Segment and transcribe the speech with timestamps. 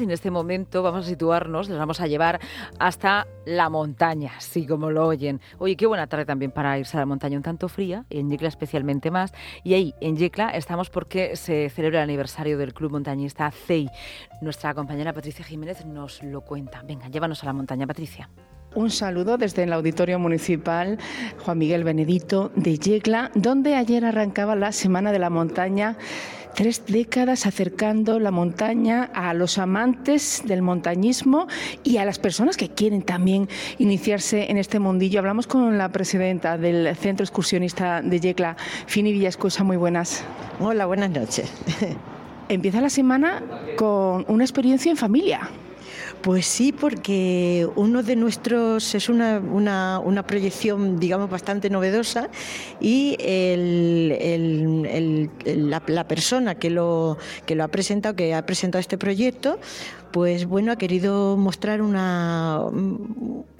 [0.00, 2.40] En este momento vamos a situarnos, les vamos a llevar
[2.78, 5.40] hasta la montaña, así como lo oyen.
[5.58, 8.48] Oye, qué buena tarde también para irse a la montaña, un tanto fría, en Yecla
[8.48, 9.32] especialmente más.
[9.64, 13.90] Y ahí, en Yecla, estamos porque se celebra el aniversario del Club Montañista CEI.
[14.40, 16.82] Nuestra compañera Patricia Jiménez nos lo cuenta.
[16.82, 18.30] Venga, llévanos a la montaña, Patricia.
[18.74, 20.98] Un saludo desde el Auditorio Municipal
[21.44, 25.96] Juan Miguel Benedito de Yecla, donde ayer arrancaba la Semana de la Montaña
[26.58, 31.46] tres décadas acercando la montaña a los amantes del montañismo
[31.84, 35.20] y a las personas que quieren también iniciarse en este mundillo.
[35.20, 38.56] Hablamos con la presidenta del Centro Excursionista de Yecla,
[38.88, 39.62] Fini Villascosa.
[39.62, 40.24] Muy buenas.
[40.58, 41.48] Hola, buenas noches.
[42.48, 43.40] Empieza la semana
[43.76, 45.48] con una experiencia en familia.
[46.22, 52.28] Pues sí, porque uno de nuestros es una, una, proyección, digamos, bastante novedosa
[52.80, 53.16] y
[55.44, 59.58] la, la, persona que lo, que lo ha presentado, que ha presentado este proyecto,
[60.12, 62.64] pues bueno, ha querido mostrar una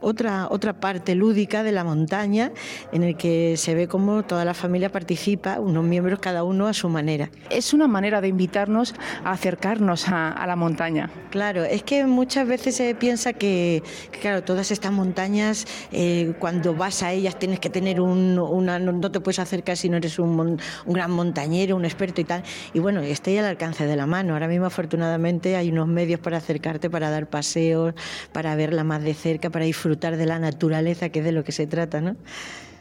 [0.00, 2.52] otra, otra parte lúdica de la montaña
[2.92, 6.74] en el que se ve cómo toda la familia participa, unos miembros cada uno a
[6.74, 7.30] su manera.
[7.50, 11.10] Es una manera de invitarnos a acercarnos a, la montaña.
[11.30, 13.82] Claro, es que muchas veces se piensa que,
[14.22, 19.10] claro, todas estas montañas, eh, cuando vas a ellas tienes que tener un, una, no
[19.10, 22.42] te puedes acercar si no eres un, un gran montañero, un experto y tal.
[22.72, 24.32] Y bueno, está ahí al alcance de la mano.
[24.32, 27.94] Ahora mismo afortunadamente hay unos medios para acercarte, para dar paseos,
[28.32, 31.52] para verla más de cerca, para disfrutar de la naturaleza, que es de lo que
[31.52, 32.16] se trata, ¿no?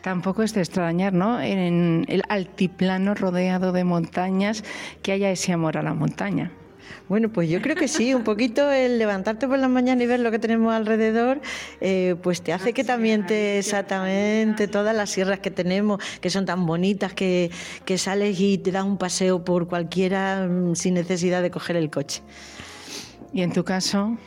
[0.02, 1.42] Tampoco es de extrañar, ¿no?
[1.42, 4.64] En el altiplano rodeado de montañas,
[5.02, 6.52] que haya ese amor a la montaña.
[7.10, 10.20] Bueno, pues yo creo que sí, un poquito el levantarte por la mañana y ver
[10.20, 11.40] lo que tenemos alrededor,
[11.80, 16.46] eh, pues te hace que también te exactamente todas las sierras que tenemos, que son
[16.46, 17.50] tan bonitas, que,
[17.86, 21.90] que sales y te das un paseo por cualquiera mm, sin necesidad de coger el
[21.90, 22.22] coche.
[23.34, 24.18] Y en tu caso,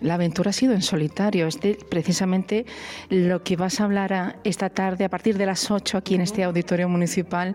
[0.00, 1.46] la aventura ha sido en solitario.
[1.46, 2.66] Es precisamente
[3.10, 6.44] lo que vas a hablar esta tarde a partir de las 8 aquí en este
[6.44, 7.54] auditorio municipal.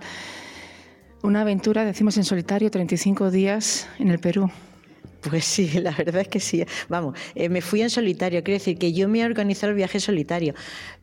[1.22, 4.50] Una aventura, decimos en solitario, 35 días en el Perú.
[5.22, 6.64] Pues sí, la verdad es que sí.
[6.88, 10.00] Vamos, eh, me fui en solitario, quiere decir que yo me he organizado el viaje
[10.00, 10.54] solitario,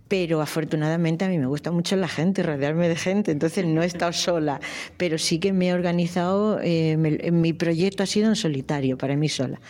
[0.08, 3.86] pero afortunadamente a mí me gusta mucho la gente, rodearme de gente, entonces no he
[3.86, 4.60] estado sola,
[4.96, 9.28] pero sí que me he organizado, eh, mi proyecto ha sido en solitario, para mí
[9.28, 9.60] sola.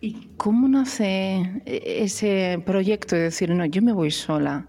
[0.00, 4.66] ¿Y cómo nace ese proyecto de decir, no, yo me voy sola?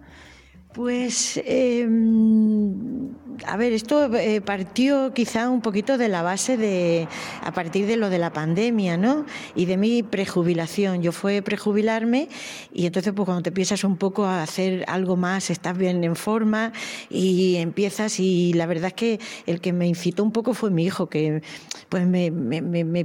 [0.73, 3.09] Pues, em,
[3.45, 7.07] a ver, esto eh, partió quizá un poquito de la base de,
[7.43, 9.25] a partir de lo de la pandemia, ¿no?
[9.55, 11.01] Y de mi prejubilación.
[11.01, 12.29] Yo fue prejubilarme
[12.73, 16.15] y entonces pues cuando te piensas un poco a hacer algo más, estás bien en
[16.15, 16.71] forma
[17.09, 20.85] y empiezas y la verdad es que el que me incitó un poco fue mi
[20.85, 21.41] hijo, que
[21.89, 22.31] pues me,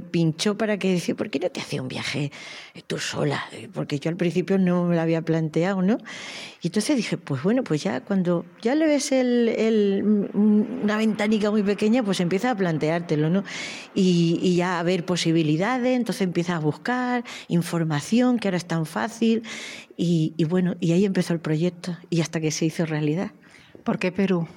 [0.01, 2.31] pinchó para que decía, ¿por qué no te hacía un viaje
[2.87, 3.45] tú sola?
[3.73, 5.99] Porque yo al principio no me lo había planteado, ¿no?
[6.63, 11.63] Y entonces dije, pues bueno, pues ya cuando ya le ves el, una ventanica muy
[11.63, 13.45] pequeña, pues empieza a planteártelo, ¿no?
[13.95, 19.43] Y, ya a ver posibilidades, entonces empiezas a buscar información, que ahora es tan fácil,
[19.97, 23.33] y, y bueno, y ahí empezó el proyecto, y hasta que se hizo realidad.
[23.85, 24.49] ¿Por qué Perú?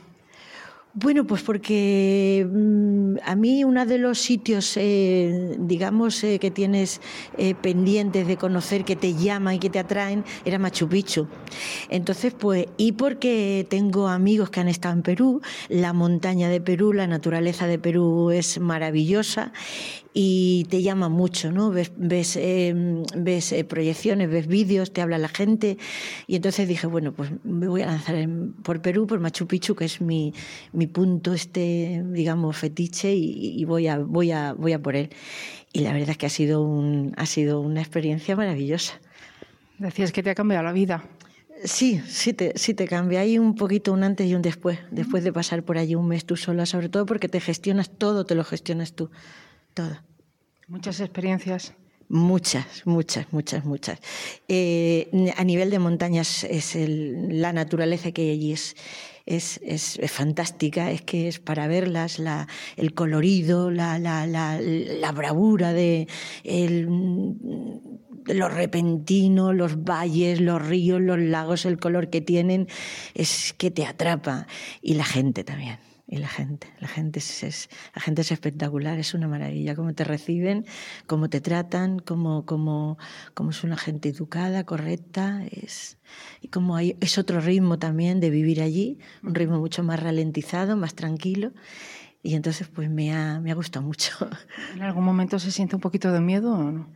[0.95, 6.99] Bueno, pues porque mm, a mí uno de los sitios, eh, digamos, eh, que tienes
[7.37, 11.27] eh, pendientes de conocer, que te llaman y que te atraen, era Machu Picchu.
[11.89, 16.91] Entonces, pues, y porque tengo amigos que han estado en Perú, la montaña de Perú,
[16.91, 19.53] la naturaleza de Perú es maravillosa
[20.11, 21.69] y te llama mucho, ¿no?
[21.69, 22.35] Ves, ves,
[23.67, 25.77] proyecciones, ves vídeos, te habla la gente.
[26.25, 28.27] Y entonces dije, bueno, pues me voy a lanzar
[28.63, 30.33] por Perú, por Machu Picchu, que es mi,
[30.79, 35.09] mi punto, este, digamos, fetiche, y, voy, a, voy, a, voy a por él.
[35.71, 38.99] Y la verdad es que ha sido, un, ha sido una experiencia maravillosa.
[39.77, 41.03] Decías que te ha cambiado la vida.
[41.63, 43.19] Sí, sí te, sí te cambia.
[43.19, 46.25] Hay un poquito un antes y un después, después de pasar por allí un mes
[46.25, 49.11] tú sola, sobre todo porque te gestionas todo, te lo gestionas tú,
[49.73, 49.97] todo.
[50.67, 51.73] Muchas experiencias.
[52.09, 53.99] Muchas, muchas, muchas, muchas.
[54.47, 58.75] Eh, a nivel de montañas, es la naturaleza que hay allí es,
[59.27, 62.47] es, es, fantástica, es que es para verlas, la,
[62.77, 66.07] el colorido, la, la, la, bravura de
[68.25, 72.67] lo repentino, los valles, los ríos, los lagos, el color que tienen,
[73.13, 74.47] es que te atrapa.
[74.81, 76.67] Y la gente también y la gente.
[76.79, 79.75] La gente es, la gente es espectacular, es una maravilla.
[79.75, 80.65] Cómo te reciben,
[81.05, 82.97] cómo te tratan, cómo, cómo,
[83.35, 85.43] cómo es una gente educada, correcta.
[85.45, 85.99] Es,
[86.41, 90.75] y como hay, es otro ritmo también de vivir allí, un ritmo mucho más ralentizado,
[90.75, 91.51] más tranquilo.
[92.23, 94.11] Y entonces pues me ha, me ha gustado mucho.
[94.75, 96.89] ¿En algún momento se siente un poquito de miedo o no?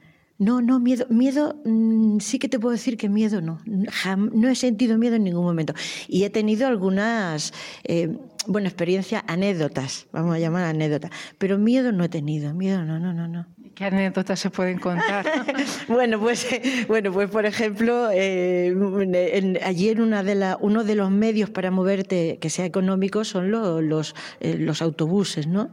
[0.44, 3.62] No, no, miedo, miedo, mm, sí que te puedo decir que miedo no.
[3.66, 5.74] no he sentido miedo en ningún momento.
[6.10, 7.54] Y he tenido algunas,
[7.86, 8.18] eh,
[8.48, 11.12] bueno, experiencias, anécdotas, vamos a llamar anécdotas.
[11.38, 13.46] Pero miedo no he tenido, miedo no, no, no, no.
[13.74, 15.26] ¿Qué anécdotas se pueden contar?
[15.88, 16.46] bueno, pues,
[16.90, 22.38] bueno, pues por ejemplo, eh, en una de la, uno de los medios para moverte
[22.42, 25.72] que sea económico son los, los, eh, los autobuses, ¿no?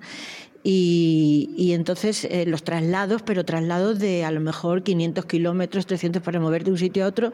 [0.63, 6.39] Y, entonces eh, los traslados, pero traslados de a lo mejor 500 kilómetros, 300 para
[6.39, 7.33] mover de un sitio a otro.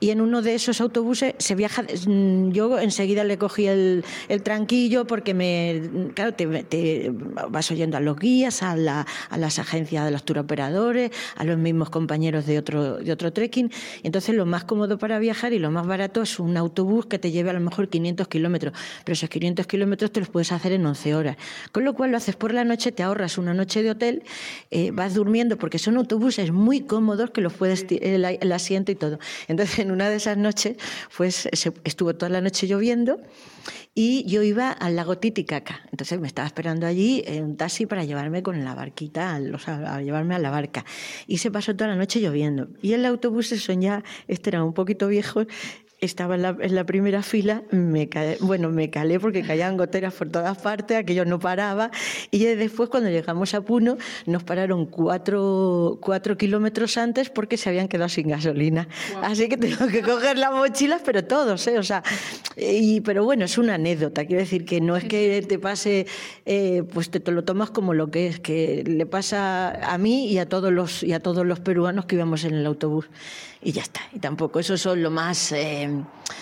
[0.00, 1.82] Y en uno de esos autobuses se viaja.
[2.06, 4.04] Mm, yo enseguida le cogí el,
[4.42, 5.82] tranquillo porque me.
[6.14, 7.12] Claro, te,
[7.50, 11.58] vas oyendo a los guías, a, la, a las agencias de los turoperadores, a los
[11.58, 13.70] mismos compañeros de otro, de otro trekking.
[14.02, 17.30] Entonces lo más cómodo para viajar y lo más barato es un autobús que te
[17.30, 18.72] lleve a lo mejor 500 kilómetros.
[19.04, 21.36] Pero esos 500 kilómetros te los puedes hacer en 11 horas.
[21.70, 24.22] Con lo cual lo haces por la noche, te ahorras una noche de hotel,
[24.70, 28.94] eh, vas durmiendo, porque son autobuses muy cómodos que los puedes, el, el, asiento y
[28.94, 29.18] todo.
[29.48, 30.76] Entonces, en una de esas noches,
[31.16, 31.48] pues
[31.84, 33.20] estuvo toda la noche lloviendo
[33.94, 35.82] y yo iba al lago Titicaca.
[35.90, 40.34] Entonces me estaba esperando allí en un taxi para llevarme con la barquita, a llevarme
[40.34, 40.84] a la barca.
[41.26, 42.68] Y se pasó toda la noche lloviendo.
[42.80, 45.44] Y el autobús se soñaba, este era un poquito viejo,
[46.02, 48.10] estaba en la, primera fila, me
[48.40, 51.92] bueno, me calé porque caían goteras por todas partes, aquello no paraba,
[52.32, 53.96] y después cuando llegamos a Puno
[54.26, 58.88] nos pararon cuatro, cuatro kilómetros antes porque se habían quedado sin gasolina.
[59.22, 61.78] Así que tengo que coger las mochilas, pero todos, ¿eh?
[61.78, 62.02] O sea,
[62.56, 66.06] y, pero bueno, es una anécdota, quiero decir que no es que te pase,
[66.46, 70.38] eh, pues te, lo tomas como lo que es, que le pasa a mí y
[70.38, 73.08] a todos los, y a todos los peruanos que íbamos en el autobús
[73.62, 74.00] y ya está.
[74.12, 75.88] Y tampoco eso son lo más, eh,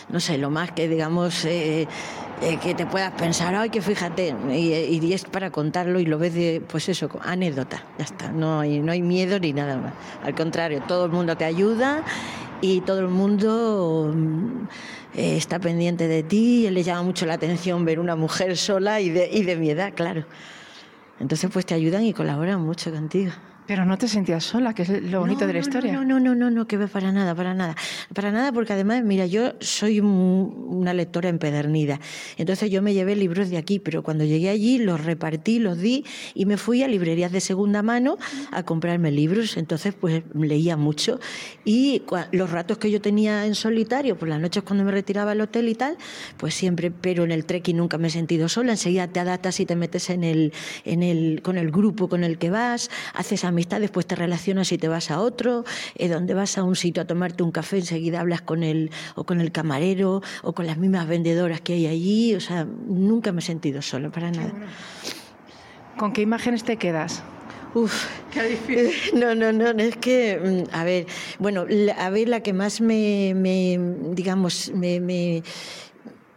[0.08, 1.86] no sé, lo más que digamos eh,
[2.42, 6.34] eh, que te puedas pensar, ay, que fíjate, y, es para contarlo y lo ves
[6.34, 8.32] de, pues eso, anécdota, ya está.
[8.32, 9.92] No hay, no hay miedo ni nada más.
[10.24, 12.02] Al contrario, todo el mundo te ayuda
[12.60, 14.14] y todo el mundo
[15.14, 16.66] está pendiente de ti.
[16.66, 19.70] Y le llama mucho la atención ver una mujer sola y de, y de mi
[19.70, 20.24] edad, claro.
[21.20, 23.32] Entonces, pues te ayudan y colaboran mucho contigo.
[23.70, 25.92] Pero no te sentías sola, que es lo bonito de la historia.
[25.92, 27.76] No, no, no, no, no, que para nada, para nada.
[28.12, 32.00] Para nada, porque además, mira, yo soy una lectora empedernida.
[32.36, 36.04] Entonces yo me llevé libros de aquí, pero cuando llegué allí los repartí, los di
[36.34, 38.18] y me fui a librerías de segunda mano
[38.50, 39.56] a comprarme libros.
[39.56, 41.20] Entonces, pues leía mucho.
[41.64, 42.02] Y
[42.32, 45.68] los ratos que yo tenía en solitario, por las noches cuando me retiraba al hotel
[45.68, 45.96] y tal,
[46.38, 48.72] pues siempre, pero en el trekking nunca me he sentido sola.
[48.72, 50.52] Enseguida te adaptas y te metes en el,
[50.84, 54.78] en el, con el grupo con el que vas, haces amigos después te relacionas y
[54.78, 55.64] te vas a otro,
[55.96, 59.24] eh, donde vas a un sitio a tomarte un café, enseguida hablas con el, o
[59.24, 62.34] con el camarero o con las mismas vendedoras que hay allí.
[62.34, 64.52] O sea, nunca me he sentido solo, para nada.
[65.96, 67.22] ¿Con qué imágenes te quedas?
[67.74, 68.90] Uf, qué difícil.
[69.20, 71.06] No, no, no, es que, mm, a ver,
[71.38, 71.66] bueno,
[71.98, 73.78] a ver, la que más me, me
[74.12, 75.42] digamos, me, me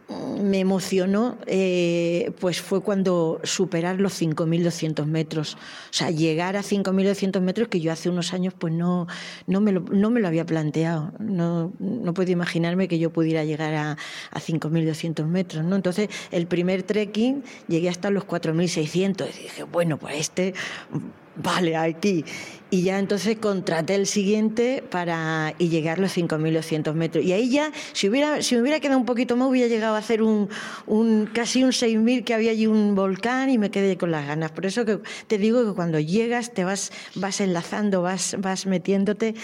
[0.08, 5.54] me emocionó eh, pues fue cuando superar los 5.200 metros.
[5.54, 5.58] O
[5.92, 9.06] sea, llegar a 5.200 metros que yo hace unos años pues no,
[9.46, 11.12] no, me, lo, no me lo había planteado.
[11.18, 13.92] No, no puedo imaginarme que yo pudiera llegar a,
[14.30, 15.64] a 5.200 metros.
[15.64, 15.76] ¿no?
[15.76, 20.54] Entonces, el primer trekking llegué hasta los 4.600 y dije, bueno, pues este
[21.36, 22.24] vale, aquí.
[22.70, 27.24] Y ya entonces contraté el siguiente para y llegar a los 5.200 metros.
[27.24, 29.98] Y ahí ya, si, hubiera, si me hubiera quedado un poquito más, hubiera llegado a
[29.98, 30.48] hacer un,
[31.32, 34.50] casi un 6.000 que había allí un volcán y me quedé con las ganas.
[34.50, 39.36] Por eso te digo que cuando llegas te vas, vas enlazando, vas, vas metiéndote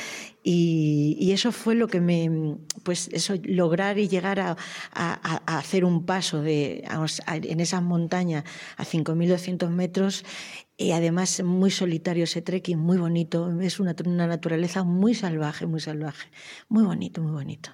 [0.43, 4.57] y, eso fue lo que me, pues eso, lograr y llegar a,
[4.93, 6.83] a, hacer un paso de,
[7.27, 8.45] en esas montañas
[8.77, 10.25] a 5.200 metros
[10.81, 15.79] y además muy solitario ese trekking, muy bonito, es una, una naturaleza muy salvaje, muy
[15.79, 16.31] salvaje,
[16.71, 17.71] muy bonito, muy bonito.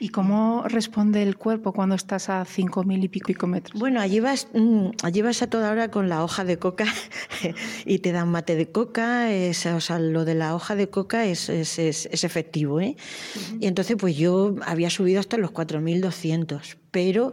[0.00, 3.78] ¿Y cómo responde el cuerpo cuando estás a cinco mil y pico, metros?
[3.78, 6.86] Bueno, allí vas, mm, allí vas a toda hora con la hoja de coca
[7.84, 9.30] y te dan mate de coca.
[9.30, 12.80] Es, o sea, lo de la hoja de coca es, es, es efectivo.
[12.80, 12.96] ¿eh?
[13.60, 17.32] Y entonces, pues yo había subido hasta los 4.200, pero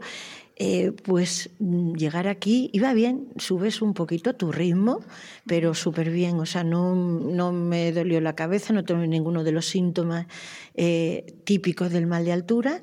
[0.60, 5.02] eh, pues mm, llegar aquí iba bien, subes un poquito tu ritmo,
[5.46, 9.52] pero súper bien, o sea, no, no, me dolió la cabeza, no tuve ninguno de
[9.52, 10.26] los síntomas
[10.74, 12.82] eh, típicos del mal de altura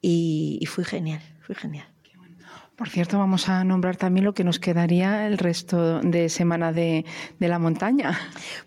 [0.00, 1.88] y, y fui genial, fui genial.
[2.78, 7.04] Por cierto, vamos a nombrar también lo que nos quedaría el resto de semana de,
[7.40, 8.16] la montaña.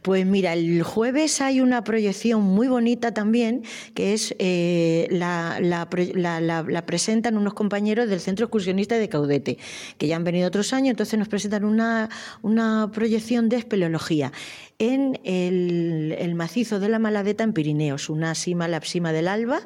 [0.01, 3.63] Pues mira, el jueves hay una proyección muy bonita también,
[3.95, 9.57] que es eh, la, la, presentan unos compañeros del Centro Excursionista de Caudete,
[9.97, 12.09] que ya han venido otros años, entonces nos presentan una,
[12.41, 14.33] una proyección de espeleología.
[14.81, 19.61] En el, macizo de la Maladeta en Pirineos, una cima, la cima del Alba,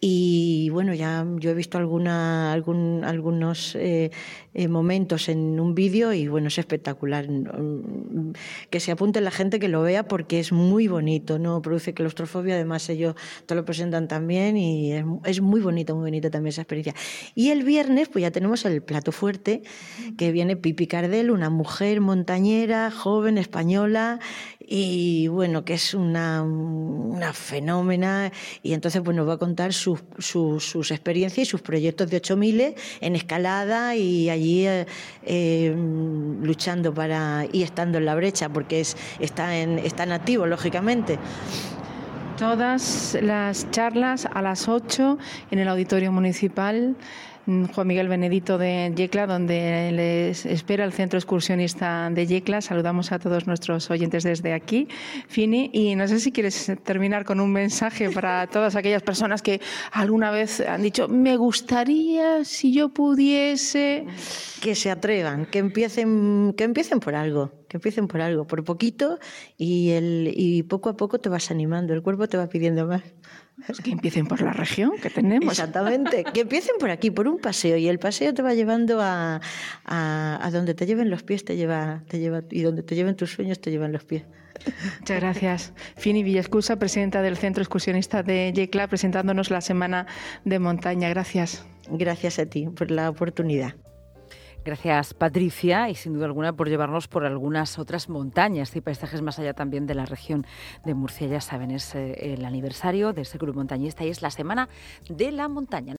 [0.00, 4.10] y bueno, ya yo he visto alguna, algún, algunos eh,
[4.54, 7.26] eh, momentos en un vídeo y bueno, es espectacular.
[8.68, 12.54] Que se apunte la gente que lo vea porque es muy bonito, no produce claustrofobia,
[12.54, 13.14] además ellos
[13.46, 16.94] te lo presentan también y es, es muy bonito, muy bonito también esa experiencia.
[17.34, 19.62] Y el viernes pues ya tenemos el plato fuerte
[20.18, 24.20] que viene Pipi Cardel, una mujer montañera, joven, española
[24.60, 30.90] y bueno, que es una, una fenómena y entonces bueno, va a contar sus, sus,
[30.90, 34.86] experiencias y sus proyectos de 8000 en escalada y allí eh,
[35.24, 41.18] eh, luchando para y estando en la brecha porque es, está, en, está nativo, lógicamente.
[42.38, 45.18] Todas las charlas a las 8
[45.50, 46.96] en el Auditorio Municipal.
[47.46, 52.60] Juan Miguel Benedito de Yecla, donde les espera el centro excursionista de Yecla.
[52.60, 54.88] Saludamos a todos nuestros oyentes desde aquí,
[55.28, 55.70] Fini.
[55.72, 59.60] Y no sé si quieres terminar con un mensaje para todas aquellas personas que
[59.92, 64.06] alguna vez han dicho, me gustaría si yo pudiese.
[64.60, 69.20] Que se atrevan, que empiecen, que empiecen por algo, que empiecen por algo, por poquito,
[69.56, 73.02] y, el, y poco a poco te vas animando, el cuerpo te va pidiendo más.
[73.64, 75.50] Pues que empiecen por la región que tenemos.
[75.50, 79.40] Exactamente, que empiecen por aquí, por un paseo, y el paseo te va llevando a,
[79.84, 83.32] a, donde te lleven los pies, te lleva, te lleva, y donde te lleven tus
[83.32, 84.24] sueños, te llevan los pies.
[85.00, 85.72] Muchas gracias.
[85.96, 90.06] Fini Villascusa, presidenta del Centro Excursionista de Yecla, presentándonos la Semana
[90.44, 91.08] de Montaña.
[91.08, 91.64] Gracias.
[91.90, 93.74] Gracias a ti por la oportunidad.
[94.66, 99.38] Gracias, Patricia, y sin duda alguna por llevarnos por algunas otras montañas y paisajes más
[99.38, 100.44] allá también de la región
[100.84, 101.28] de Murcia.
[101.28, 104.68] Ya saben, es eh, el aniversario de ese grupo montañista y es la Semana
[105.08, 105.94] de la Montaña.